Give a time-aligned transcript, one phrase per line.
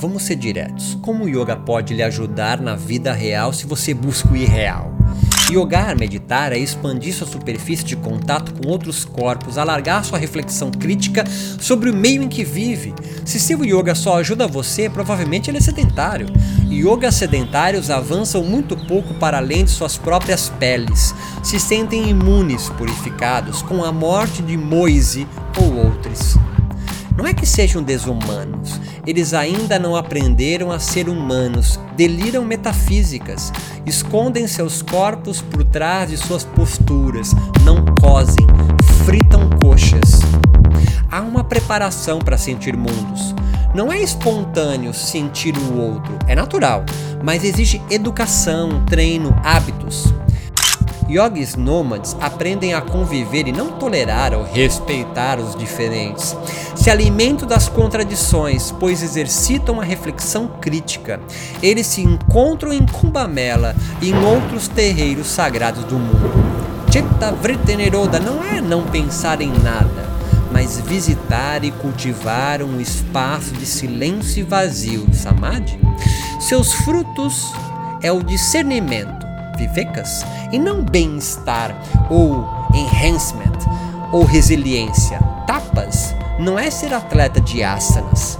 [0.00, 0.96] Vamos ser diretos.
[1.02, 4.94] Como o yoga pode lhe ajudar na vida real se você busca o irreal?
[5.50, 11.22] Yogar, meditar, é expandir sua superfície de contato com outros corpos, alargar sua reflexão crítica
[11.60, 12.94] sobre o meio em que vive.
[13.26, 16.28] Se seu yoga só ajuda você, provavelmente ele é sedentário.
[16.70, 21.14] Yogas sedentários avançam muito pouco para além de suas próprias peles.
[21.42, 25.26] Se sentem imunes, purificados, com a morte de Moise
[25.60, 26.38] ou outros.
[27.16, 33.52] Não é que sejam desumanos, eles ainda não aprenderam a ser humanos, deliram metafísicas,
[33.84, 37.32] escondem seus corpos por trás de suas posturas,
[37.64, 38.46] não cosem,
[39.04, 40.20] fritam coxas.
[41.10, 43.34] Há uma preparação para sentir mundos.
[43.74, 46.84] Não é espontâneo sentir o outro, é natural,
[47.22, 50.12] mas exige educação, treino, hábitos.
[51.10, 56.36] Yogis nômades aprendem a conviver e não tolerar ou respeitar os diferentes.
[56.76, 61.20] Se alimentam das contradições, pois exercitam a reflexão crítica.
[61.60, 66.30] Eles se encontram em Kumbamela e em outros terreiros sagrados do mundo.
[66.92, 70.08] Chitta Vriteneroda não é não pensar em nada,
[70.52, 75.78] mas visitar e cultivar um espaço de silêncio e vazio, samadhi.
[76.40, 77.52] Seus frutos
[78.02, 79.26] é o discernimento,
[79.60, 81.74] vivecas, e não bem-estar
[82.08, 83.58] ou enhancement
[84.12, 85.18] ou resiliência.
[85.46, 88.38] Tapas não é ser atleta de asanas.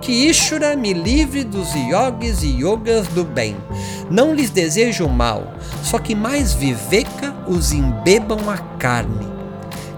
[0.00, 3.56] Que Ishura me livre dos yogis e yogas do bem.
[4.10, 9.26] Não lhes desejo mal, só que mais viveca os embebam a carne.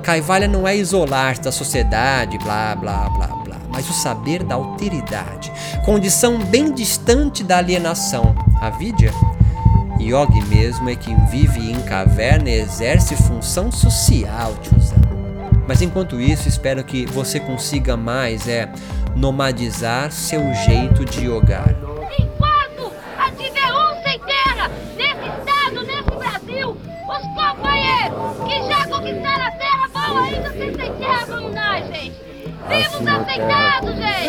[0.05, 5.52] Kaivalya não é isolar-se da sociedade, blá blá blá blá, mas o saber da alteridade,
[5.84, 8.33] condição bem distante da alienação.
[8.61, 9.12] A vidya
[10.00, 14.98] Yogi mesmo é quem vive em caverna e exerce função social, tiozão.
[15.66, 18.69] Mas enquanto isso, espero que você consiga mais é
[19.17, 21.74] nomadizar seu jeito de yogar.
[22.19, 29.51] Enquanto a tiver onça inteira nesse estado, nesse Brasil, os companheiros que já conquistaram a
[29.51, 32.17] terra vão ainda se sem terra vamos nós, gente.
[32.68, 34.27] Vivos aceitados, gente!